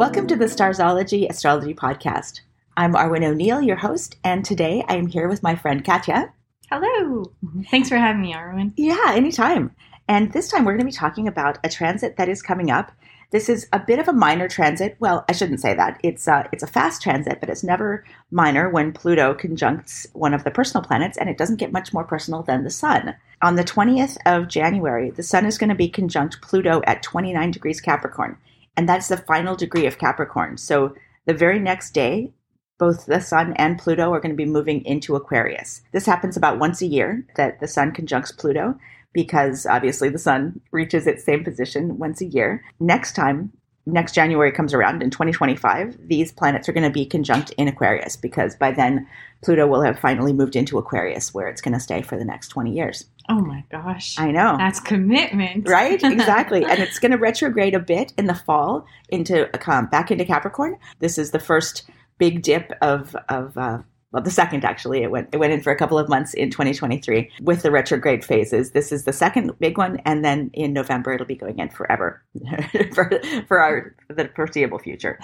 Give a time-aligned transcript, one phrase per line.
[0.00, 2.40] Welcome to the Starzology Astrology Podcast.
[2.74, 6.32] I'm Arwynne O'Neill, your host, and today I am here with my friend Katia.
[6.70, 7.30] Hello.
[7.70, 8.72] Thanks for having me, Arwynne.
[8.78, 9.76] Yeah, anytime.
[10.08, 12.92] And this time we're going to be talking about a transit that is coming up.
[13.30, 14.96] This is a bit of a minor transit.
[15.00, 16.00] Well, I shouldn't say that.
[16.02, 20.44] It's a, it's a fast transit, but it's never minor when Pluto conjuncts one of
[20.44, 23.16] the personal planets, and it doesn't get much more personal than the Sun.
[23.42, 27.50] On the 20th of January, the Sun is going to be conjunct Pluto at 29
[27.50, 28.38] degrees Capricorn,
[28.76, 30.56] and that's the final degree of Capricorn.
[30.56, 30.94] So
[31.26, 32.32] the very next day,
[32.78, 35.82] both the Sun and Pluto are going to be moving into Aquarius.
[35.92, 38.78] This happens about once a year that the Sun conjuncts Pluto
[39.12, 42.64] because obviously the sun reaches its same position once a year.
[42.78, 43.52] Next time,
[43.86, 48.16] next January comes around in 2025, these planets are going to be conjunct in Aquarius
[48.16, 49.06] because by then
[49.42, 52.48] Pluto will have finally moved into Aquarius where it's going to stay for the next
[52.48, 53.06] 20 years.
[53.30, 54.18] Oh my gosh.
[54.18, 54.56] I know.
[54.58, 55.68] That's commitment.
[55.68, 56.02] Right?
[56.10, 56.64] Exactly.
[56.64, 60.76] and it's going to retrograde a bit in the fall into um, back into Capricorn.
[60.98, 63.78] This is the first big dip of of uh,
[64.12, 65.02] well, the second actually.
[65.02, 68.24] It went it went in for a couple of months in 2023 with the retrograde
[68.24, 68.72] phases.
[68.72, 72.22] This is the second big one, and then in November it'll be going in forever
[72.94, 75.18] for for our the foreseeable future.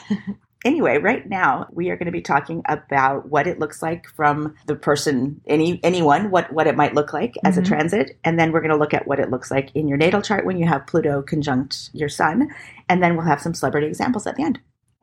[0.65, 4.55] Anyway, right now we are going to be talking about what it looks like from
[4.67, 7.61] the person, any anyone, what what it might look like as Mhm.
[7.61, 9.99] a transit, and then we're going to look at what it looks like in your
[9.99, 12.49] natal chart when you have Pluto conjunct your Sun,
[12.89, 14.59] and then we'll have some celebrity examples at the end.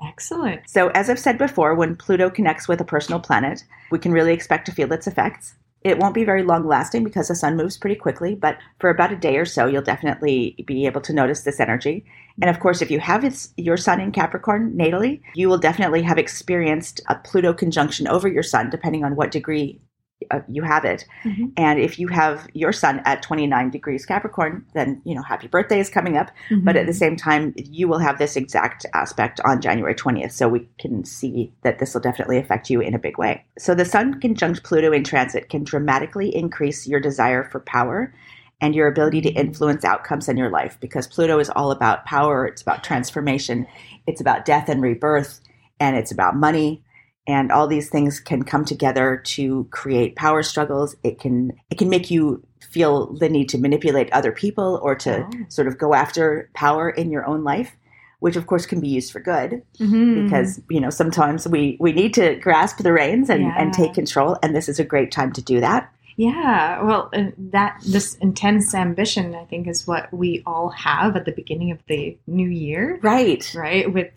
[0.06, 0.62] Excellent.
[0.68, 4.34] So, as I've said before, when Pluto connects with a personal planet, we can really
[4.34, 5.56] expect to feel its effects.
[5.82, 9.12] It won't be very long lasting because the sun moves pretty quickly, but for about
[9.12, 12.06] a day or so, you'll definitely be able to notice this energy.
[12.42, 16.02] And of course, if you have its, your sun in Capricorn natally, you will definitely
[16.02, 19.80] have experienced a Pluto conjunction over your sun, depending on what degree
[20.32, 21.06] uh, you have it.
[21.26, 21.52] Mhm.
[21.58, 25.80] And if you have your sun at 29 degrees Capricorn, then, you know, happy birthday
[25.80, 26.32] is coming up.
[26.64, 30.32] But at the same time, you will have this exact aspect on January 20th.
[30.32, 33.44] So we can see that this will definitely affect you in a big way.
[33.58, 38.14] So the Sun conjunct Pluto in transit can dramatically increase your desire for power
[38.64, 42.46] and your ability to influence outcomes in your life because Pluto is all about power,
[42.48, 43.68] it's about transformation,
[44.08, 45.42] it's about death and rebirth,
[45.82, 46.82] and it's about money.
[47.28, 50.96] And all these things can come together to create power struggles.
[51.04, 55.14] It can it can make you feel the need to manipulate other people or to
[55.26, 55.30] Oh.
[55.50, 57.72] sort of go after power in your own life,
[58.20, 60.24] which of course can be used for good Mhm.
[60.24, 63.56] because you know sometimes we we need to grasp the reins and, Yeah.
[63.58, 65.90] and take control, and this is a great time to do that.
[66.16, 71.32] Yeah, well, that this intense ambition, I think, is what we all have at the
[71.32, 73.52] beginning of the new year, Right.
[73.56, 73.92] right?
[73.92, 74.12] With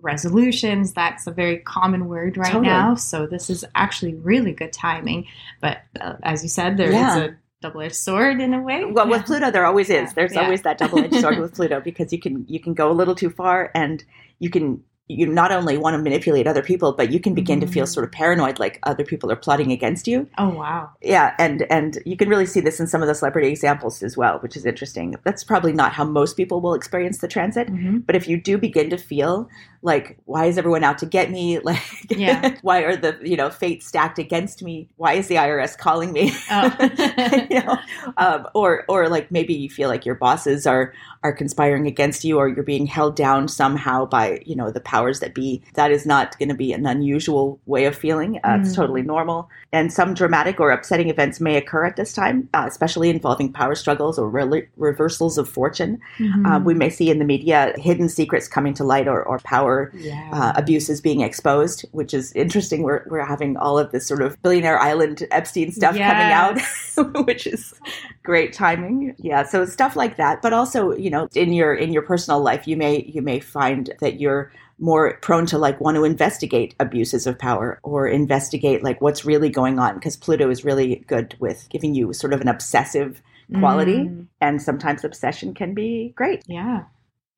[0.00, 2.66] resolutions, that's a very common word right Totally.
[2.68, 2.94] now.
[2.94, 5.26] So this is actually really good timing.
[5.60, 7.18] But uh, as you said, there is Yeah.
[7.24, 8.84] a double-edged sword in a way.
[8.84, 10.10] Well, with Pluto, there always is.
[10.10, 10.12] Yeah.
[10.14, 10.44] There's Yeah.
[10.44, 13.30] always that double-edged sword with Pluto because you can you can go a little too
[13.30, 14.04] far, and
[14.38, 17.66] you can you not only want to manipulate other people, but you can begin to
[17.66, 17.88] feel Mhm.
[17.94, 20.26] sort of paranoid, like other people are plotting against you.
[20.36, 20.90] Oh wow.
[21.02, 24.16] Yeah, and and you can really see this in some of the celebrity examples as
[24.16, 25.16] well, which is interesting.
[25.24, 28.04] That's probably not how most people will experience the transit, Mhm.
[28.06, 29.48] but if you do begin to feel
[29.82, 31.80] like why is everyone out to get me like
[32.10, 32.56] Yeah.
[32.62, 36.32] why are the you know fate stacked against me why is the irs calling me
[36.50, 37.46] Oh.
[37.50, 37.78] you know
[38.16, 42.38] um, or or like maybe you feel like your bosses are are conspiring against you
[42.38, 46.06] or you're being held down somehow by you know the powers that be that is
[46.06, 48.76] not going to be an unusual way of feeling uh, it's Mm.
[48.76, 53.10] totally normal and some dramatic or upsetting events may occur at this time uh, especially
[53.10, 56.46] involving power struggles or re- reversals of fortune Mhm.
[56.46, 59.67] um, we may see in the media hidden secrets coming to light or, or power
[59.94, 60.30] yeah.
[60.32, 62.82] uh, abuses being exposed, which is interesting.
[62.82, 66.60] We're, we're having all of this sort of billionaire island Epstein stuff coming out,
[67.26, 67.74] which is
[68.22, 69.14] great timing.
[69.18, 70.42] Yeah, so stuff like that.
[70.42, 73.90] But also, you know, in your in your personal life, you may you may find
[74.00, 79.00] that you're more prone to like want to investigate abuses of power or investigate like
[79.00, 82.48] what's really going on because Pluto is really good with giving you sort of an
[82.48, 83.20] obsessive
[83.58, 84.26] quality Mm.
[84.40, 86.42] and sometimes obsession can be great.
[86.46, 86.84] Yeah.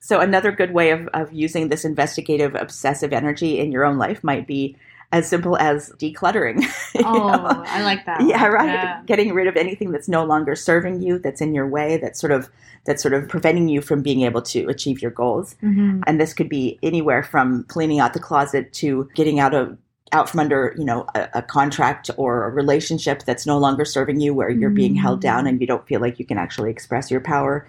[0.01, 4.25] So another good way of, of using this investigative obsessive energy in your own life
[4.25, 4.77] might be
[5.13, 6.65] as simple as decluttering.
[7.05, 7.65] Oh, know?
[7.67, 8.21] I like that.
[8.27, 8.67] yeah, right.
[8.69, 9.03] Yeah.
[9.07, 12.33] Getting rid of anything that's no longer serving you, that's in your way, that's sort
[12.33, 12.51] of
[12.85, 15.55] that's sort of preventing you from being able to achieve your goals.
[15.63, 16.03] Mhm.
[16.07, 19.79] And this could be anywhere from cleaning out the closet to getting out of
[20.13, 24.21] out from under, you know, a, a contract or a relationship that's no longer serving
[24.21, 25.23] you, where you're being held Mm.
[25.23, 27.67] down and you don't feel like you can actually express your power,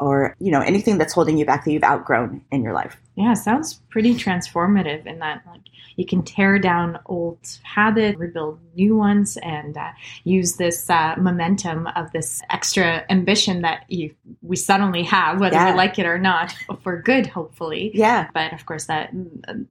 [0.00, 2.96] or you know, anything that's holding you back that you've outgrown in your life.
[3.16, 5.60] Yeah, sounds pretty transformative in that like
[5.96, 9.90] you can tear down old habits, rebuild new ones, and uh,
[10.24, 15.72] use this uh, momentum of this extra ambition that you we suddenly have, whether Yeah.
[15.72, 17.90] we like it or not, for good, hopefully.
[17.92, 18.28] Yeah.
[18.32, 19.10] But of course, that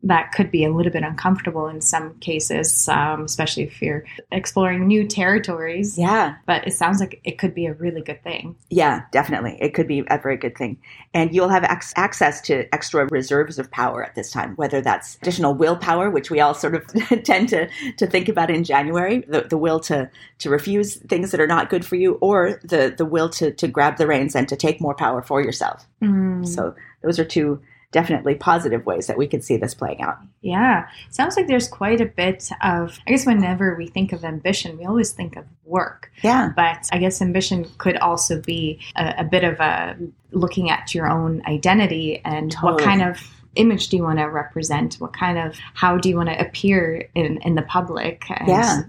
[0.04, 4.86] that could be a little bit uncomfortable in some cases, um, especially if you're exploring
[4.86, 5.98] new territories.
[5.98, 6.36] Yeah.
[6.46, 8.56] But it sounds like it could be a really good thing.
[8.70, 9.58] Yeah, definitely.
[9.60, 10.78] It could be a very good thing.
[11.14, 15.18] And you'll have ac- access to extra reserves of power at this time, whether that's
[15.22, 16.88] additional willpower, which we all sort of
[17.24, 20.10] tend to, to think about in January, the, the will to,
[20.40, 23.68] to refuse things that are not good for you, or the, the will to, to
[23.68, 25.86] grab the reins and to take more power for yourself.
[26.02, 26.48] Mm.
[26.48, 27.62] So those are two
[27.92, 30.18] definitely positive ways that we could see this playing out.
[30.42, 33.00] Yeah, sounds like there's quite a bit of.
[33.08, 36.52] I guess whenever we think of ambition, we always think of work, Yeah.
[36.56, 39.96] but I guess ambition could also be a, a bit of a
[40.32, 43.18] looking at your own identity and what kind of
[43.56, 44.96] image do you want to represent?
[44.96, 48.24] What kind of how do you want to appear in in the public?
[48.30, 48.82] And, Yeah.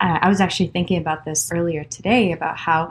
[0.00, 2.84] Uh, I was actually thinking about this earlier today about how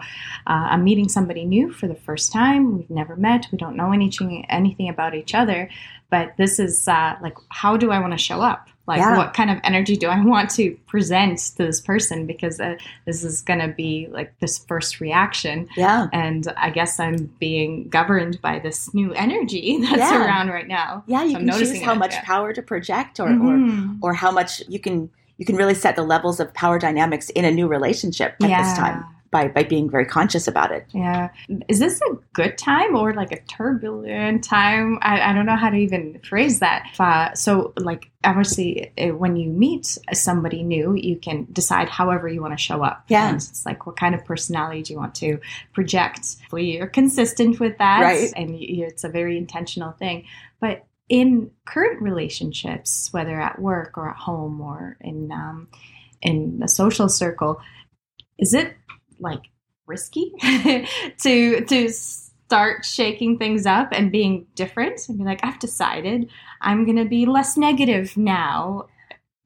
[0.45, 2.77] uh, I'm meeting somebody new for the first time.
[2.77, 3.47] We've never met.
[3.51, 5.69] We don't know anything anything about each other.
[6.09, 8.69] But this is uh, like, how do I want to show up?
[8.87, 9.17] Like, Yeah.
[9.17, 12.25] what kind of energy do I want to present to this person?
[12.25, 15.67] Because uh, this is going to be like this first reaction.
[15.75, 16.07] Yeah.
[16.13, 20.25] And I guess I'm being governed by this new energy that's Yeah.
[20.25, 21.03] around right now.
[21.07, 23.97] Yeah, you So I'm can choose how much power to project or, or Mhm.
[24.01, 27.45] or how much you can you can really set the levels of power dynamics in
[27.45, 28.63] a new relationship at yeah.
[28.63, 30.85] this time by by being very conscious about it.
[30.93, 31.29] Yeah.
[31.67, 34.99] Is this a good time or like a turbulent time?
[35.01, 36.89] I, I don't know how to even phrase that.
[36.97, 42.41] Uh, so, like, obviously, uh, when you meet somebody new, you can decide however you
[42.41, 43.03] want to show up.
[43.09, 43.27] Yeah.
[43.27, 45.39] And it's like, what kind of personality do you want to
[45.73, 46.37] project?
[46.43, 48.01] Hopefully, you're consistent with that.
[48.01, 48.31] Right.
[48.35, 50.25] And you, it's a very intentional thing.
[50.59, 55.67] But in current relationships, whether at work or at home or in, um,
[56.21, 57.61] in a social circle,
[58.37, 58.75] is it
[59.19, 59.41] like
[59.87, 60.31] risky
[61.21, 66.29] to to start shaking things up and being different and be like i've decided
[66.61, 68.85] i'm going to be less negative now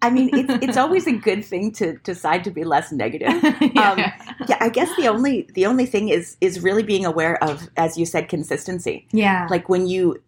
[0.03, 3.31] I mean, it's it's always a good thing to decide to be less negative.
[3.75, 4.13] yeah.
[4.47, 7.99] Yeah, I guess the only the only thing is is really being aware of, as
[7.99, 9.07] you said, consistency.
[9.11, 10.19] yeah Like when you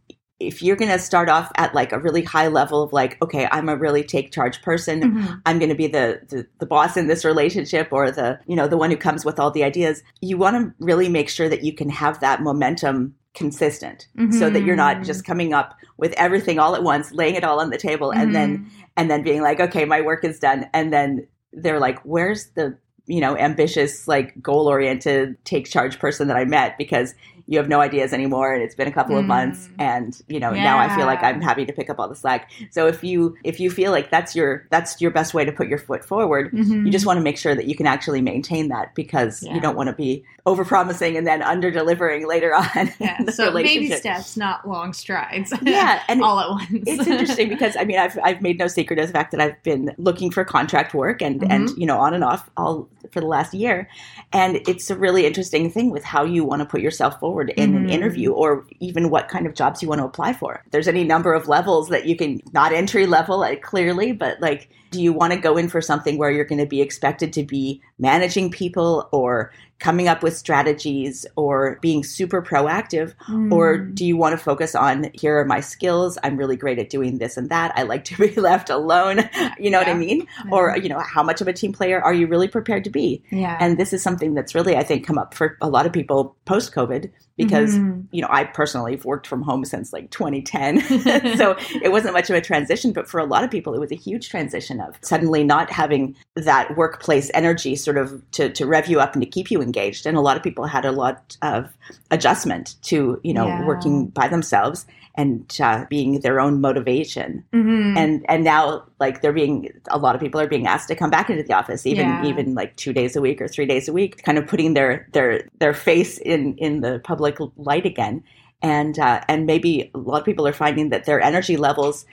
[0.48, 3.48] if you're going to start off at like a really high level of like, okay,
[3.52, 5.02] I'm a really take charge person.
[5.02, 5.42] Mhm.
[5.46, 8.68] I'm going to be the, the the boss in this relationship or the you know
[8.68, 10.04] the one who comes with all the ideas.
[10.22, 14.62] You want to really make sure that you can have that momentum consistent, so that
[14.62, 17.78] you're not just coming up with everything all at once, laying it all on the
[17.80, 18.66] table, and then Mhm.
[18.98, 22.78] and then being like, okay, my work is done, and then they're like, where's the
[23.06, 27.16] you know ambitious like goal oriented take charge person that I met because
[27.48, 29.28] you have no ideas anymore and it's been a couple of Mm.
[29.28, 32.16] months and you know now I feel like I'm happy to pick up all the
[32.16, 32.50] slack.
[32.72, 35.68] So if you if you feel like that's your that's your best way to put
[35.68, 36.86] your foot forward, Mhm.
[36.86, 39.56] you just want to make sure that you can actually maintain that because Yeah.
[39.56, 43.52] you don't want to be over promising and then under delivering later on yeah so
[43.54, 47.98] baby steps not long strides Yeah, and all at once it's interesting because I mean
[48.00, 51.22] I've I've made no secret of the fact that I've been looking for contract work
[51.22, 51.80] and and Mm-hmm.
[51.82, 53.88] you know on and off all for the last year,
[54.32, 57.76] and it's a really interesting thing with how you want to put yourself forward in
[57.76, 57.92] an Mhm.
[57.92, 60.62] interview or even what kind of jobs you want to apply for.
[60.72, 64.70] There's any number of levels that you can not entry level like, clearly, but like
[64.94, 67.44] do you want to go in for something where you're going to be expected to
[67.44, 73.14] be managing people or coming up with strategies or being super proactive?
[73.52, 73.96] Or Mm.
[73.96, 76.18] do you want to focus on here are my skills.
[76.24, 77.74] I'm really great at doing this and that.
[77.76, 79.28] I like to be left alone.
[79.60, 79.98] You know what i Yeah.
[79.98, 80.28] mean?
[80.52, 83.24] Or you know how much of a team player are you really prepared to be?
[83.32, 83.58] Yeah.
[83.60, 86.36] And this is something that's really i think come up for a lot of people
[86.46, 88.06] post covid because Mhm.
[88.12, 90.82] you know i personally have worked from home since like 2010
[91.38, 93.92] so it wasn't much of a transition but for a lot of people it was
[93.92, 98.88] a huge transition of suddenly not having that workplace energy sort of to, to rev
[98.88, 101.36] you up and to keep you engaged and a lot of people had a lot
[101.42, 101.76] of
[102.12, 103.66] adjustment to you know Yeah.
[103.66, 104.86] working by themselves
[105.16, 107.96] and uh, being their own motivation Mhm.
[107.98, 111.12] and and now like they're being a lot of people are being asked to come
[111.12, 112.26] back into the office even Yeah.
[112.26, 115.08] even like two days a week or three days a week kind of putting their
[115.14, 117.23] their their face in in the public
[117.58, 118.24] light again
[118.62, 122.06] and uh, and maybe a lot of people are finding that their energy levels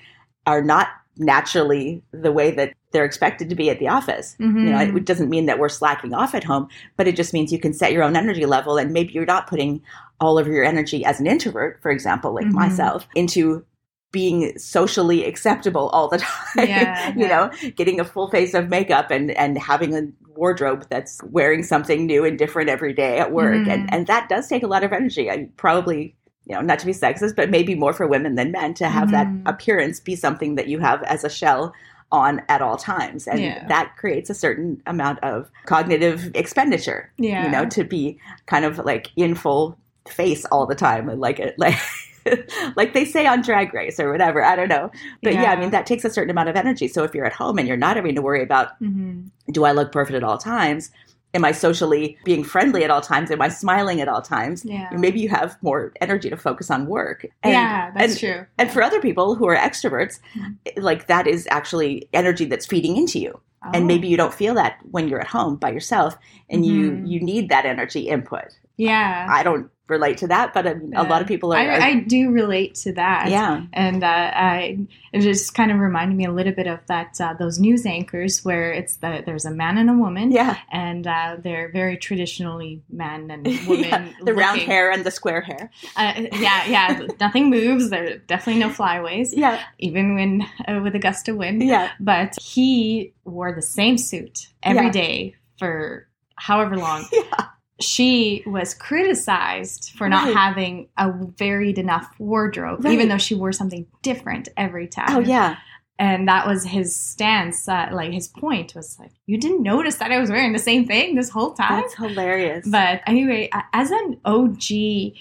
[0.47, 4.79] are not naturally the way that they're expected to be at the office you know
[4.79, 4.97] Mhm.
[4.97, 7.75] it doesn't mean that we're slacking off at home but it just means you can
[7.75, 9.83] set your own energy level and maybe you're not putting
[10.21, 12.53] all of your energy as an introvert for example like Mhm.
[12.55, 13.65] myself into
[14.13, 16.19] being socially acceptable all the
[16.57, 17.29] time Yeah, you yeah.
[17.29, 20.03] know getting a full face of makeup and and having a
[20.37, 23.69] wardrobe that's wearing something new and different every day at work Mhm.
[23.71, 26.15] and and that does take a lot of energy i probably
[26.47, 29.09] you know, not to be sexist, but maybe more for women than men to have
[29.09, 29.13] Mhm.
[29.13, 31.73] that appearance be something that you have as a shell
[32.11, 33.29] on at all times.
[33.29, 33.69] And Yeah.
[33.69, 37.45] that creates a certain amount of cognitive expenditure, Yeah.
[37.45, 41.09] you know, to be kind of like in full face all the time.
[41.09, 41.77] and Like, it- like,
[42.77, 44.45] like they say on drag race or whatever.
[44.45, 44.91] I don't know.
[45.23, 45.53] But yeah.
[45.53, 46.89] I mean, that takes a certain amount of energy.
[46.89, 49.31] So if you're at home and you're not having to worry about, Mhm.
[49.53, 50.91] do I look perfect at all times?
[51.33, 53.31] Am I socially being friendly at all times?
[53.31, 54.65] Am I smiling at all times?
[54.65, 54.89] Yeah.
[54.93, 57.25] Maybe you have more energy to focus on work.
[57.45, 58.47] And, yeah, that's and, true.
[58.59, 60.57] And for other people who are extroverts, Mhm.
[60.77, 63.39] like that is actually energy that's feeding into you.
[63.75, 63.87] And Oh.
[63.87, 66.17] maybe you don't feel that when you're at home by yourself
[66.49, 67.09] and you Mhm.
[67.09, 68.59] you need that energy input.
[68.77, 69.27] yeah.
[69.31, 71.81] I don't relate to that, but I mean, a lot of people are, I, are-
[71.83, 73.29] I do relate to that.
[73.31, 73.65] yeah.
[73.73, 74.79] and uh, I
[75.13, 78.45] it just kind of reminded me a little bit of that uh, those news anchors
[78.45, 80.57] where it's the there's a man and a woman, Yeah.
[80.73, 83.85] and uh, they're very traditionally man and woman.
[83.85, 84.09] yeah.
[84.23, 85.71] The round hair and the square hair.
[85.97, 87.07] Uh, yeah, yeah.
[87.21, 87.91] Nothing moves.
[87.91, 89.61] There are definitely no flyaways, Yeah.
[89.79, 91.63] even when uh, with a gust of wind.
[91.63, 91.91] Yeah.
[91.99, 94.93] But he wore the same suit every Yeah.
[94.93, 96.07] day for
[96.37, 97.05] however long.
[97.13, 97.47] Yeah.
[97.81, 100.37] She was criticized for not Right.
[100.37, 102.93] having a varied enough wardrobe, Right.
[102.95, 105.17] even though she wore something different every time.
[105.17, 105.57] Oh yeah.
[105.99, 107.69] And that was his stance.
[107.69, 110.87] Uh, like his point was like, you didn't notice that I was wearing the same
[110.87, 111.81] thing this whole time.
[111.83, 112.67] That's hilarious.
[112.69, 115.15] But anyway, as an OG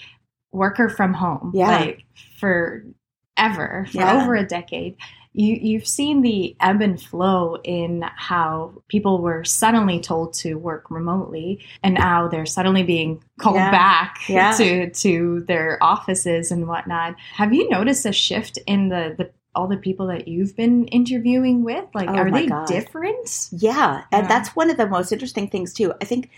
[0.52, 1.68] worker from home, Yeah.
[1.68, 2.04] like
[2.38, 2.84] for
[3.36, 4.22] ever, for Yeah.
[4.22, 4.96] over a decade,
[5.32, 10.90] you you've seen the ebb and flow in how people were suddenly told to work
[10.90, 13.70] remotely, and now they're suddenly being called Yeah.
[13.70, 14.52] back Yeah.
[14.52, 17.14] to to their offices and whatnot.
[17.34, 21.64] Have you noticed a shift in the the all the people that you've been interviewing
[21.64, 21.84] with?
[21.94, 22.66] Like, Oh are they God.
[22.66, 23.48] different?
[23.52, 24.28] Yeah, and Yeah.
[24.28, 25.92] that's one of the most interesting things too.
[26.00, 26.30] I think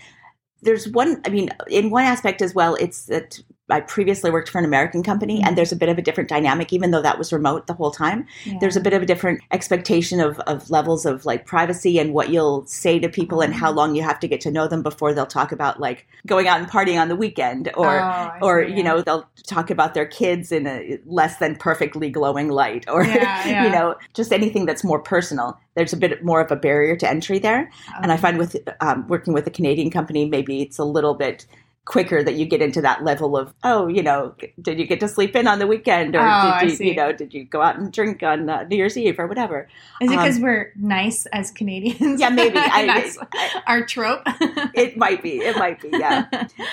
[0.61, 1.21] there's one.
[1.25, 3.39] I mean, in one aspect as well, it's that
[3.69, 6.73] I previously worked for an American company, and there's a bit of a different dynamic,
[6.73, 8.27] even though that was remote the whole time.
[8.59, 12.29] There's a bit of a different expectation of, of levels of like privacy and what
[12.29, 13.75] you'll say to people and how Mhm.
[13.75, 16.59] long you have to get to know them before they'll talk about like going out
[16.59, 18.83] and partying on the weekend or Oh, or see, you yeah.
[18.83, 23.13] know they'll talk about their kids in a less than perfectly glowing light or Yeah,
[23.47, 23.63] yeah.
[23.65, 27.09] you know just anything that's more personal there's a bit more of a barrier to
[27.09, 30.83] entry there and i find with um, working with a canadian company maybe it's a
[30.85, 31.45] little bit
[31.85, 35.07] quicker that you get into that level of oh you know did you get to
[35.07, 37.77] sleep in on the weekend or Oh, did you you know did you go out
[37.77, 39.67] and drink on uh, new year's eve or whatever
[39.99, 42.21] Is it Um, because we're nice as Canadians?
[42.21, 44.21] yeah maybe I, I- our trope.
[44.73, 46.25] it might be it might be yeah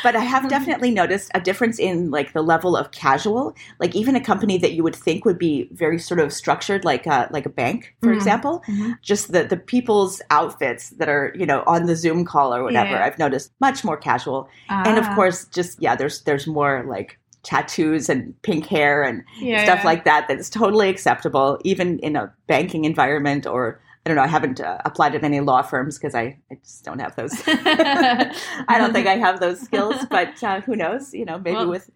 [0.04, 3.54] but I have definitely noticed a difference in like the level of casual.
[3.80, 7.06] Like even a company that you would think would be very sort of structured, like
[7.06, 8.16] a like a bank, for Mhm.
[8.16, 8.62] example.
[8.68, 8.94] Mhm.
[9.02, 12.90] Just the the people's outfits that are you know on the Zoom call or whatever.
[12.92, 13.04] Yeah.
[13.04, 18.08] I've noticed much more casual, and of course, just yeah, there's there's more like tattoos
[18.08, 19.86] and pink hair and yeah, stuff yeah.
[19.86, 23.80] like that that is totally acceptable, even in a banking environment or.
[24.06, 24.22] I don't know.
[24.22, 27.32] I haven't uh, applied at any law firms because I, I just don't have those.
[27.46, 31.12] I don't think I have those skills, but uh, who knows?
[31.12, 31.90] You know, maybe Well, with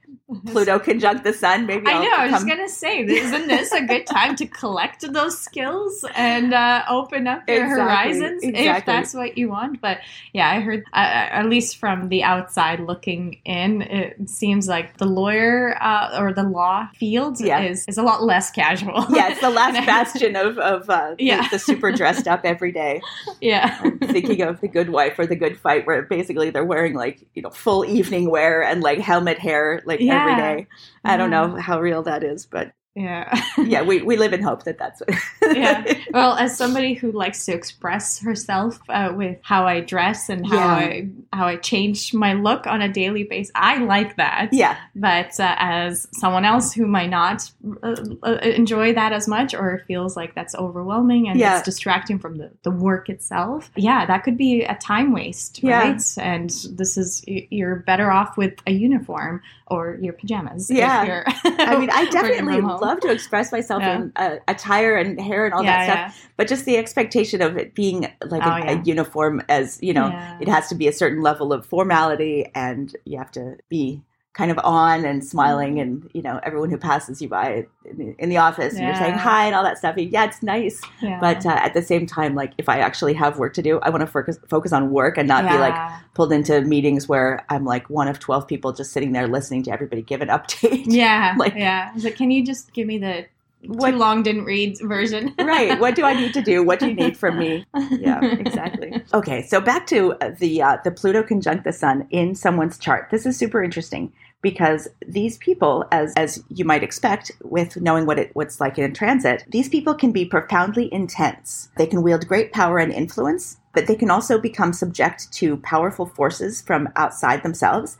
[0.46, 2.10] Pluto conjunct the sun, maybe I I'll know.
[2.16, 6.84] I was gonna say, isn't this a good time to collect those skills and uh,
[6.88, 9.80] open up your Exactly, horizons if that's what you want?
[9.80, 9.98] But
[10.32, 15.06] yeah, I heard, uh, at least from the outside looking in, it seems like the
[15.06, 17.60] lawyer uh, or the law field Yeah.
[17.62, 19.06] is is a lot less casual.
[19.10, 21.48] Yeah, it's the last bastion of of uh, the- Yeah.
[21.48, 23.00] the, super dressed up every day.
[23.40, 23.78] yeah.
[23.82, 27.26] I'm thinking of the Good Wife or the Good Fight, where basically they're wearing like
[27.34, 30.54] you know full evening wear and like helmet hair like every Yeah.
[30.56, 30.66] day.
[31.04, 33.34] I don't know how real that is, but Yeah.
[33.58, 35.18] yeah, we, we live in hope that that's what.
[35.56, 35.94] yeah.
[36.12, 40.54] Well, as somebody who likes to express herself uh, with how I dress and how
[40.56, 40.66] Yeah.
[40.74, 44.50] I how I change my look on a daily basis, I like that.
[44.52, 47.50] yeah, But uh, as someone else who might not
[47.82, 51.56] uh, uh, enjoy that as much or feels like that's overwhelming and Yeah.
[51.58, 55.80] it's distracting from the, the work itself, yeah, that could be a time waste, Yeah.
[55.80, 56.02] right?
[56.18, 60.70] And this is you're better off with a uniform or your pajamas.
[60.70, 61.24] Yeah.
[61.44, 62.60] I mean, I definitely.
[62.86, 63.96] Love to express myself Yeah.
[63.96, 66.30] in uh, attire and hair and all yeah, that stuff.
[66.36, 70.08] but just the expectation of it being like Oh, a, a uniform as you know
[70.40, 74.02] it has to be a certain level of formality and you have to be
[74.34, 78.14] kind of on and smiling and you know everyone who passes you by in the,
[78.18, 79.96] in the office and you're saying hi and all that stuff.
[79.96, 80.80] Yeah it's nice.
[81.00, 81.20] Yeah.
[81.20, 83.90] but uh, at the same time like if i actually have work to do i
[83.90, 85.74] want to focus focus on work and not be like
[86.14, 89.70] pulled into meetings where i'm like one of 12 people just sitting there listening to
[89.70, 90.82] everybody give an update.
[90.86, 91.92] Yeah, Like- yeah.
[91.94, 93.26] I like, can you just give me the
[93.66, 95.32] What- too long didn't read version?
[95.38, 95.78] right.
[95.78, 96.64] What do i need to do?
[96.64, 97.64] What do you need from me?
[97.90, 99.00] Yeah exactly.
[99.12, 103.10] Okay so back to the uh, the pluto conjunct the sun in someone's chart.
[103.12, 104.12] This is super interesting
[104.44, 108.94] because these people, as as you might expect, with knowing what it what's like in
[108.94, 111.70] transit, these people can be profoundly intense.
[111.76, 116.06] They can wield great power and influence, but they can also become subject to powerful
[116.06, 117.98] forces from outside themselves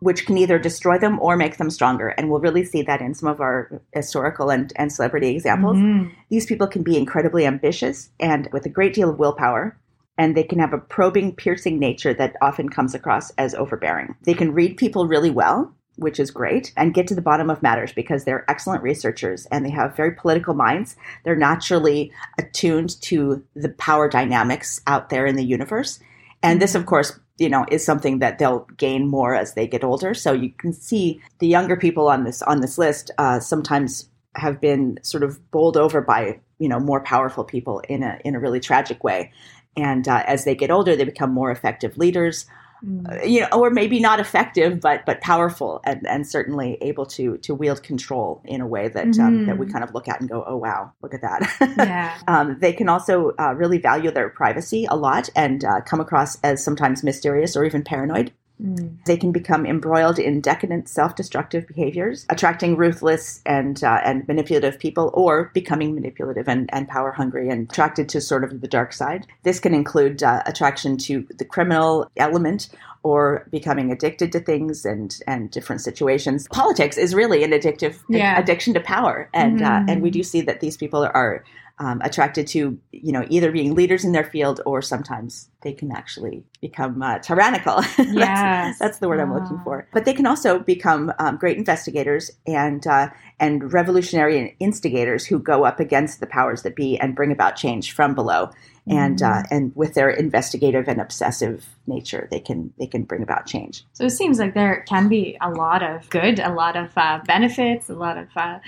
[0.00, 2.08] which can either destroy them or make them stronger.
[2.08, 5.78] And we'll really see that in some of our historical and, and celebrity examples.
[5.78, 6.10] Mhm.
[6.28, 9.76] These people can be incredibly ambitious and with a great deal of willpower,
[10.18, 14.14] and they can have a probing, piercing nature that often comes across as overbearing.
[14.24, 15.72] They can read people really well.
[15.96, 19.64] Which is great, and get to the bottom of matters because they're excellent researchers and
[19.64, 20.96] they have very political minds.
[21.24, 25.98] They're naturally attuned to the power dynamics out there in the universe.
[26.42, 29.84] And this, of course, you know, is something that they'll gain more as they get
[29.84, 30.14] older.
[30.14, 34.60] So you can see the younger people on this on this list uh, sometimes have
[34.60, 38.40] been sort of bowled over by you know more powerful people in a in a
[38.40, 39.32] really tragic way.
[39.76, 42.46] And uh, as they get older, they become more effective leaders,
[42.86, 43.28] Mm.
[43.28, 47.54] you know, or maybe not effective, but but powerful, and, and certainly able to to
[47.54, 49.46] wield control in a way that um, Mhm.
[49.46, 51.40] that we kind of look at and go, oh wow, look at that.
[51.76, 52.16] Yeah.
[52.28, 56.38] Um, they can also uh, really value their privacy a lot and uh, come across
[56.42, 58.32] as sometimes mysterious or even paranoid.
[58.62, 58.96] Mm.
[59.04, 65.10] They can become embroiled in decadent, self-destructive behaviors, attracting ruthless and uh, and manipulative people,
[65.12, 69.26] or becoming manipulative and, and power hungry and attracted to sort of the dark side.
[69.42, 72.70] This can include uh, attraction to the criminal element
[73.10, 76.48] or becoming addicted to things and and different situations.
[76.50, 78.36] Politics is really an addictive Yeah.
[78.42, 79.90] addiction to power, and uh, Mhm.
[79.90, 81.44] and we do see that these people are
[81.78, 82.60] um, attracted to
[83.06, 87.18] you know either being leaders in their field or sometimes they can actually become uh,
[87.28, 87.76] tyrannical.
[87.96, 88.78] that's, Yes.
[88.82, 89.64] that's the word I'm looking Ah.
[89.66, 89.76] for.
[89.92, 93.06] But they can also become um, great investigators and uh,
[93.38, 97.92] and revolutionary instigators who go up against the powers that be and bring about change
[97.92, 98.50] from below.
[98.88, 99.54] And uh, Mm-hmm.
[99.54, 103.84] and with their investigative and obsessive nature, they can they can bring about change.
[103.92, 107.20] So it seems like there can be a lot of good, a lot of uh,
[107.26, 108.58] benefits, a lot of uh,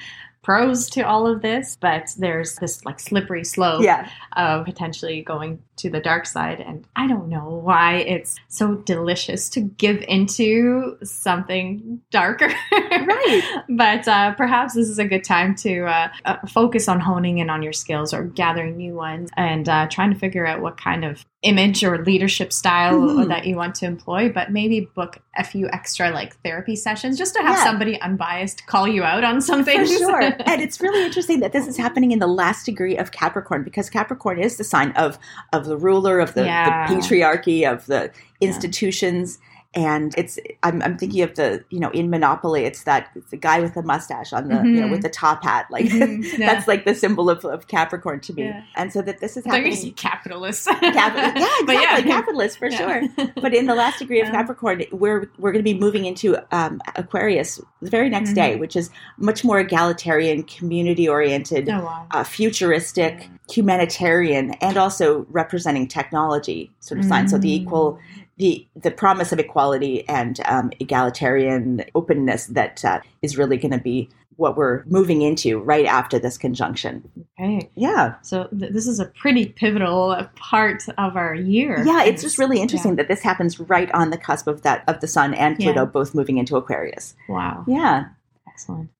[0.49, 5.63] pros to all of this, but there's this like slippery slope Yeah, of potentially going
[5.77, 6.59] to the dark side.
[6.59, 12.49] And I don't know why it's so delicious to give into something darker.
[12.73, 13.43] Right.
[13.69, 17.51] but uh, perhaps this is a good time to uh, uh, focus on honing in
[17.51, 21.05] on your skills or gathering new ones and uh, trying to figure out what kind
[21.05, 23.29] of image or leadership style Mhm.
[23.29, 24.29] that you want to employ.
[24.29, 27.65] But maybe book a few extra like therapy sessions just to have Yeah.
[27.65, 29.79] somebody unbiased call you out on something.
[29.79, 30.21] for sure.
[30.47, 33.89] and it's really interesting that this is happening in the last degree of Capricorn because
[33.89, 35.17] Capricorn is the sign of
[35.53, 36.89] of the ruler of the, Yeah.
[36.89, 39.39] the patriarchy of the institutions.
[39.75, 43.37] And it's I'm, I'm thinking of the you know in Monopoly it's that it's the
[43.37, 46.25] guy with the mustache on the you know with the top hat like Mhm.
[46.39, 46.47] Yeah.
[46.55, 48.63] that's like the symbol of, of Capricorn to me Yeah.
[48.77, 50.65] and so that this is happening to see capitalists.
[50.67, 52.79] Capi- yeah exactly capitalist for Yeah.
[53.17, 54.33] sure but in the last degree of Yeah.
[54.33, 58.35] Capricorn, we're we're going to be moving into um, Aquarius the very next Mhm.
[58.37, 62.07] day, which is much more egalitarian, community oriented, Oh, wow.
[62.11, 67.29] uh, futuristic, humanitarian, and also representing technology sort of sign.
[67.29, 67.63] So the Mm.
[67.63, 67.99] equal.
[68.39, 73.79] The, the promise of equality and um, egalitarian openness that uh, is really going to
[73.81, 77.03] be what we're moving into right after this conjunction.
[77.41, 77.69] Okay.
[77.75, 78.15] Yeah.
[78.23, 81.83] So th- this is a pretty pivotal part of our year.
[81.85, 82.97] Yeah, it's just really interesting Yeah.
[82.99, 85.85] that this happens right on the cusp of that of the sun and Pluto Yeah.
[85.87, 87.17] both moving into Aquarius.
[87.29, 87.65] Wow.
[87.67, 88.05] Yeah.
[88.49, 88.91] Excellent.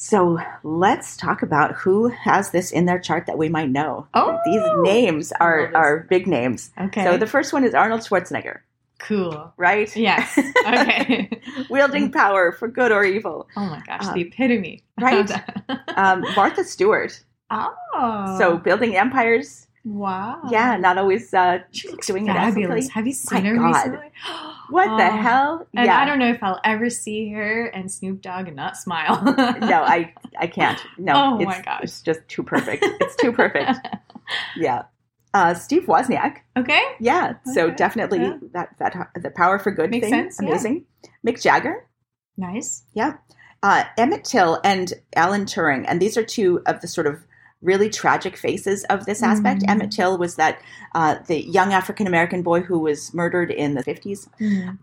[0.00, 4.06] So let's talk about who has this in their chart that we might know.
[4.14, 6.70] Oh, These names are are big names.
[6.80, 7.02] Okay.
[7.02, 8.60] So the first one is Arnold Schwarzenegger,
[9.00, 9.52] cool.
[9.56, 9.94] right?
[9.96, 10.38] Yes.
[10.68, 11.30] Okay.
[11.70, 13.48] Wielding power for good or evil.
[13.56, 14.84] oh my gosh, Um, the epitome.
[15.00, 15.30] right?
[15.96, 17.18] Um, Martha Stewart.
[17.50, 18.36] oh.
[18.38, 19.66] So building empires.
[19.96, 20.42] Wow.
[20.50, 22.86] Yeah, not always uh, She looks doing it fabulous.
[22.86, 22.88] ethically.
[22.94, 23.74] Have you seen My her God.
[23.74, 24.10] recently?
[24.70, 25.16] What the Oh.
[25.16, 25.66] hell?
[25.74, 25.98] And yeah.
[25.98, 29.22] I don't know if I'll ever see her and Snoop Dogg and not smile.
[29.60, 30.78] no, I I can't.
[30.98, 31.80] No, Oh it's, my gosh.
[31.84, 32.84] it's just too perfect.
[33.00, 33.70] It's too perfect.
[34.56, 34.82] yeah.
[35.32, 36.38] Uh, Steve Wozniak.
[36.56, 36.82] okay.
[37.00, 37.34] Yeah.
[37.54, 38.36] So definitely yeah.
[38.52, 40.12] that that the power for good Makes thing.
[40.30, 40.48] sense, yeah.
[40.48, 40.84] Amazing.
[41.26, 41.86] Mick Jagger.
[42.36, 42.84] Nice.
[42.92, 43.14] Yeah.
[43.62, 47.24] Uh, Emmett Till and Alan Turing, and these are two of the sort of
[47.60, 49.62] really tragic faces of this aspect.
[49.62, 49.70] Mhm.
[49.70, 50.60] Emmett Till was that
[50.94, 54.28] uh, the young African American boy who was murdered in the fifties.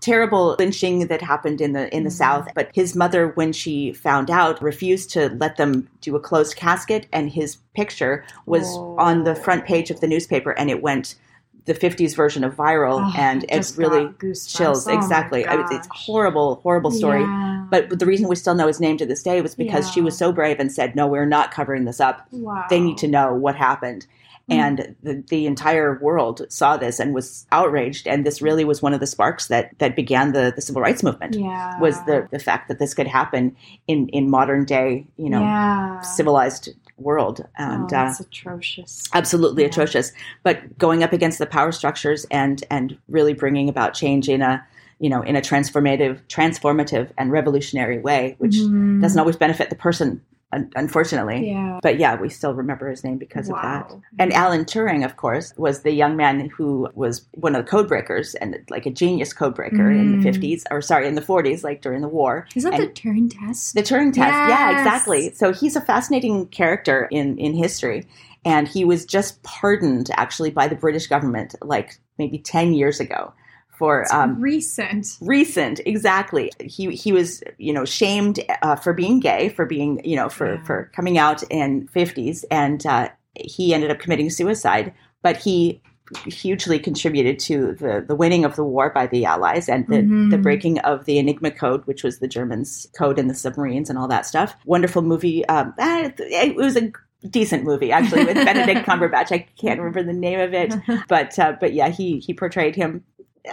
[0.02, 2.14] Terrible lynching that happened in the in the Mhm.
[2.14, 2.48] South.
[2.54, 7.08] But his mother, when she found out, refused to let them do a closed casket,
[7.14, 11.16] and his picture was on the front page of the newspaper, and it went
[11.66, 15.88] the 50s version of viral Oh, and it really chills Oh exactly I mean, it's
[15.88, 17.66] a horrible horrible story Yeah.
[17.70, 20.18] but the reason we still know his name to this day was because she was
[20.18, 22.28] so brave and said, "No, we're not covering this up.
[22.32, 22.66] wow.
[22.70, 24.06] They need to know what happened."
[24.48, 28.94] and the, the entire world saw this and was outraged and this really was one
[28.94, 31.80] of the sparks that that began the, the civil rights movement Yeah.
[31.80, 33.56] was the the fact that this could happen
[33.88, 36.00] in in modern day you know yeah.
[36.02, 39.04] civilized world oh, and uh, that's atrocious.
[39.14, 39.70] absolutely Yeah.
[39.70, 40.12] atrocious
[40.44, 44.66] but going up against the power structures and and really bringing about change in a
[45.00, 49.02] you know in a transformative transformative and revolutionary way which Mhm.
[49.02, 50.22] doesn't always benefit the person
[50.56, 51.80] un- unfortunately Yeah.
[51.84, 55.54] but yeah we still remember his name because of that and Alan Turing, of course,
[55.58, 59.34] was the young man who was one of the code breakers and like a genius
[59.34, 60.24] code breaker in Mm.
[60.24, 62.48] the 50s, or sorry, in the 40s, like during the war.
[62.56, 63.76] Is that and- the Turing test?
[63.76, 64.34] The Turing test.
[64.50, 65.34] Yeah, exactly.
[65.34, 68.06] So he's a fascinating character in, in history.
[68.46, 73.34] And he was just pardoned actually by the British government like maybe 10 years ago
[73.78, 75.18] for um, recent.
[75.22, 80.16] recent exactly he he was you know shamed uh, for being gay for being you
[80.16, 80.64] know for Yeah.
[80.64, 85.82] for coming out in 50s and uh, he ended up committing suicide but he
[86.28, 90.30] hugely contributed to the the winning of the war by the allies and the, Mhm.
[90.30, 93.98] the breaking of the enigma code which was the germans code in the submarines and
[93.98, 96.92] all that stuff wonderful movie um uh, it was a
[97.30, 100.76] decent movie actually with benedict cumberbatch i can't remember the name of it
[101.08, 103.04] but uh, but yeah he he portrayed him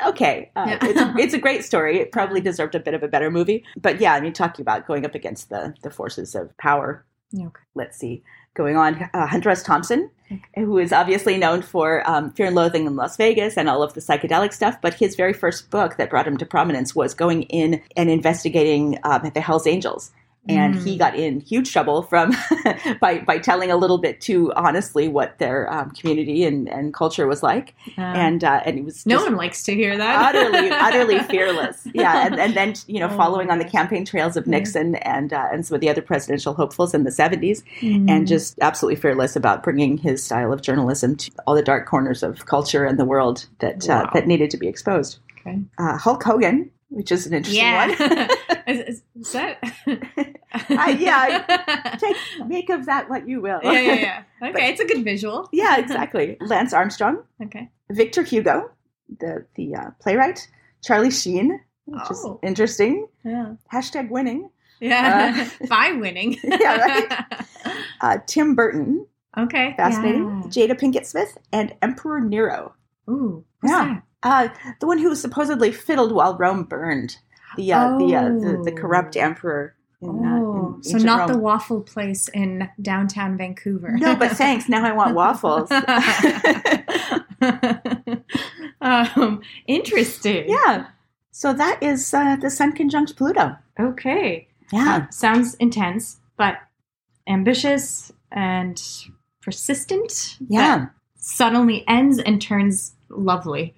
[0.07, 0.79] okay uh, Yeah.
[0.83, 1.99] it's, a, it's a great story.
[2.01, 3.65] It probably deserved a bit of a better movie.
[3.77, 7.05] But yeah i mean talking about going up against the the forces of power.
[7.35, 7.47] Okay.
[7.75, 8.23] let's see.
[8.55, 9.63] Going on uh, hunter s.
[9.63, 10.63] Thompson Okay.
[10.65, 13.93] who is obviously known for um, fear and loathing in las vegas and all of
[13.93, 14.77] the psychedelic stuff.
[14.81, 18.99] But his very first book that brought him to prominence was going in and investigating
[19.05, 20.11] um, the hells angels
[20.49, 20.85] and Mm.
[20.85, 22.33] he got in huge trouble from
[23.01, 27.27] by by telling a little bit too honestly what their um, community and, and culture
[27.29, 30.17] was like Uh, and uh, and he was no one likes to hear that.
[30.35, 34.37] utterly utterly fearless yeah and, and then you know Oh following on the campaign trails
[34.37, 34.51] of Yeah.
[34.59, 38.11] nixon and uh, and some of the other presidential hopefuls in the 70s Mm.
[38.11, 42.23] and just absolutely fearless about bringing his style of journalism to all the dark corners
[42.23, 45.61] of culture and the world that uh, that needed to be exposed Okay.
[45.79, 47.89] uh, hulk hogan which is an interesting yeah.
[47.89, 48.29] one
[48.69, 49.59] is, is, that?
[49.87, 53.95] Uh, yeah, Take, make of that what you will yeah, yeah,
[54.41, 54.49] yeah.
[54.51, 55.49] Okay, it's a good visual.
[55.53, 57.69] yeah exactly lance armstrong Okay.
[57.91, 58.71] victor hugo
[59.19, 60.47] the the uh, playwright
[60.83, 62.39] charlie sheen which Oh.
[62.41, 63.55] is interesting Yeah.
[63.73, 64.51] hashtag winning
[64.81, 65.49] Yeah.
[65.69, 66.39] By winning.
[66.43, 67.25] Yeah, right.
[68.01, 69.07] uh, Tim Burton,
[69.39, 69.75] okay.
[69.77, 70.27] fascinating.
[70.51, 70.67] Yeah.
[70.67, 72.75] Jada Pinkett Smith, and Emperor Nero,
[73.09, 73.45] Ooh.
[73.63, 74.01] Yeah.
[74.23, 74.49] Uh,
[74.81, 77.17] the one who supposedly fiddled while Rome burned.
[77.57, 79.21] The uh, the, uh, the the corrupt Oh.
[79.21, 79.75] emperor.
[80.01, 83.93] In, uh, Oh, in so not the waffle place in downtown Vancouver.
[83.99, 84.69] No, but thanks.
[84.69, 85.71] Now I want waffles.
[88.81, 90.45] um, interesting.
[90.49, 90.87] yeah.
[91.31, 93.57] So that is uh, the Sun conjunct Pluto.
[93.79, 94.49] Okay.
[94.73, 95.09] Yeah.
[95.11, 96.57] Sounds intense, but
[97.29, 98.83] ambitious and
[99.41, 100.37] persistent.
[100.49, 100.87] Yeah.
[101.17, 103.75] Suddenly ends and turns lovely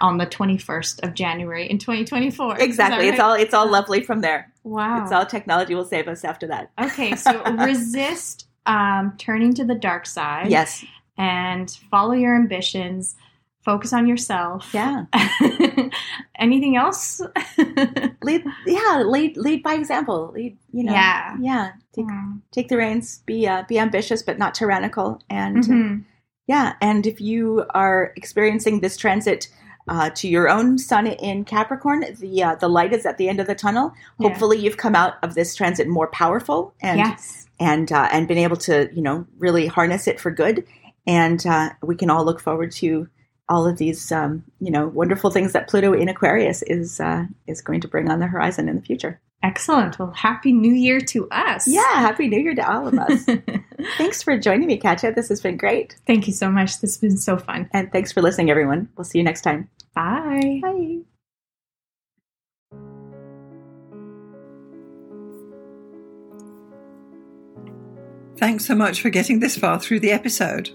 [0.00, 2.54] on the 21st of January in 2024.
[2.54, 3.08] Is that Exactly.
[3.08, 4.50] It's all it's all lovely from there.
[4.64, 5.02] wow.
[5.02, 6.70] It's all technology will save us after that.
[6.80, 10.50] okay, so resist um, turning to the dark side.
[10.50, 10.84] Yes.
[11.18, 13.16] and follow your ambitions.
[13.64, 14.70] Focus on yourself.
[14.72, 15.06] Yeah.
[16.38, 17.20] Anything else?
[18.22, 18.44] Lead.
[18.66, 19.02] Yeah.
[19.04, 19.36] Lead.
[19.36, 20.30] Lead by example.
[20.34, 20.56] Lead.
[20.72, 20.92] You know.
[20.92, 21.36] Yeah.
[21.40, 21.70] Yeah.
[21.94, 22.40] Take, Mm.
[22.52, 23.22] take the reins.
[23.26, 25.20] Be uh, be ambitious, but not tyrannical.
[25.30, 26.04] And Mhm.
[26.46, 26.74] yeah.
[26.80, 29.48] And if you are experiencing this transit.
[29.88, 33.38] Uh, to your own sun in Capricorn, the uh, the light is at the end
[33.38, 33.92] of the tunnel.
[34.18, 34.28] Yeah.
[34.28, 37.46] Hopefully, you've come out of this transit more powerful and yes.
[37.60, 40.66] and uh, and been able to you know really harness it for good
[41.06, 43.08] and uh, we can all look forward to
[43.48, 47.62] all of these um, you know wonderful things that Pluto in Aquarius is uh, is
[47.62, 49.20] going to bring on the horizon in the future.
[49.42, 49.98] Excellent.
[49.98, 51.68] Well, happy New Year to us.
[51.68, 53.24] Yeah, happy New Year to all of us.
[53.98, 55.12] thanks for joining me, Katia.
[55.12, 56.80] This has been great, Thank you so much.
[56.80, 57.68] This has been so fun.
[57.72, 58.88] and thanks for listening, everyone.
[58.96, 59.68] We'll see you next time.
[59.96, 60.60] Bye.
[60.62, 60.98] Bye.
[68.36, 70.68] Thanks so much for getting this far through the episode.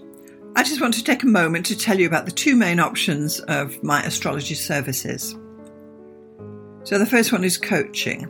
[0.56, 3.38] I just want to take a moment to tell you about the two main options
[3.40, 5.36] of my astrology services.
[6.82, 8.28] So, the first one is coaching.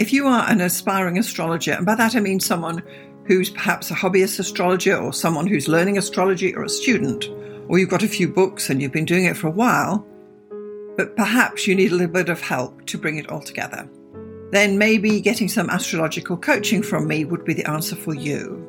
[0.00, 2.82] If you are an aspiring astrologer, and by that I mean someone
[3.26, 7.28] who's perhaps a hobbyist astrologer or someone who's learning astrology or a student,
[7.68, 10.06] or you've got a few books and you've been doing it for a while,
[10.96, 13.88] but perhaps you need a little bit of help to bring it all together
[14.50, 18.64] then maybe getting some astrological coaching from me would be the answer for you.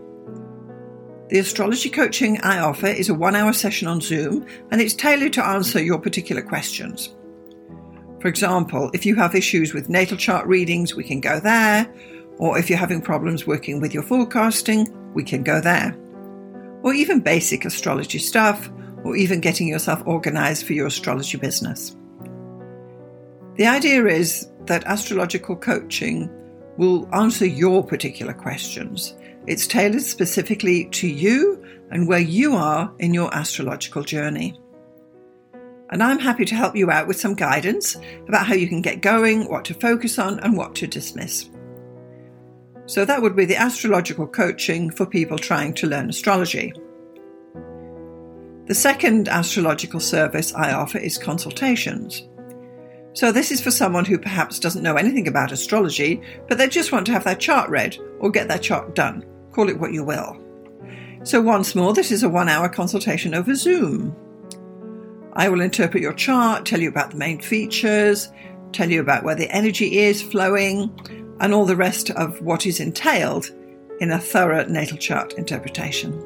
[1.30, 5.34] The astrology coaching I offer is a one hour session on Zoom and it's tailored
[5.34, 7.16] to answer your particular questions.
[8.20, 11.88] For example, if you have issues with natal chart readings, we can go there,
[12.38, 15.96] or if you're having problems working with your forecasting, we can go there.
[16.82, 18.70] or even basic astrology stuff,
[19.04, 21.96] or even getting yourself organized for your astrology business.
[23.56, 26.30] The idea is that astrological coaching
[26.78, 29.16] will answer your particular questions.
[29.48, 34.58] It's tailored specifically to you and where you are in your astrological journey.
[35.90, 39.02] And I'm happy to help you out with some guidance about how you can get
[39.02, 41.50] going, what to focus on, and what to dismiss.
[42.86, 46.74] So that would be the astrological coaching for people trying to learn astrology.
[48.70, 52.30] The second astrological service I offer is consultations.
[53.14, 56.92] So this is for someone who perhaps doesn't know anything about astrology, but they just
[56.92, 59.26] want to have their chart read or get their chart done.
[59.54, 60.40] Call it what you will.
[61.24, 64.16] So once more, this is a one hour consultation over Zoom.
[65.34, 68.32] I will interpret your chart, tell you about the main features,
[68.72, 70.96] tell you about where the energy is flowing,
[71.40, 73.50] and all the rest of what is entailed
[74.00, 76.24] in a thorough natal chart interpretation.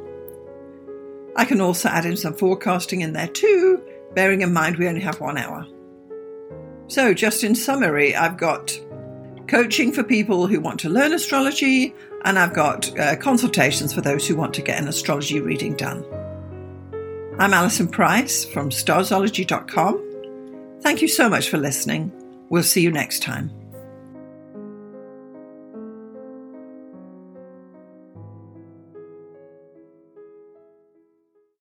[1.36, 3.82] I can also add in some forecasting in there too,
[4.14, 5.66] bearing in mind we only have one hour.
[6.88, 8.78] So, just in summary, I've got
[9.48, 11.94] coaching for people who want to learn astrology,
[12.26, 16.06] and I've got uh, consultations for those who want to get an astrology reading done.
[17.40, 20.10] I'm Alison Price from starzology.com.
[20.82, 22.12] Thank you so much for listening.
[22.50, 23.50] We'll see you next time.